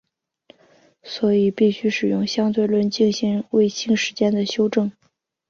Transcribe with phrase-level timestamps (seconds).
[1.03, 4.91] 所以必须使用相对论进行卫星时间的修正。